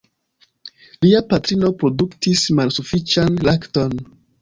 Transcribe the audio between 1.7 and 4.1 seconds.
produktis malsufiĉan lakton.